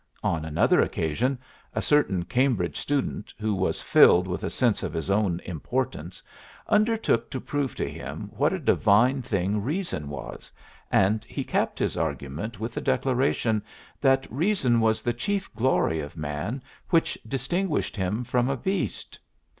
[0.23, 1.37] On another occasion
[1.75, 6.23] a certain Cambridge student, who was filled with a sense of his own importance,
[6.67, 10.51] undertook to prove to him what a divine thing reason was,
[10.91, 13.61] and he capped his argument with the declaration
[14.01, 19.19] that reason was the chief glory of man which distinguished him from a beast.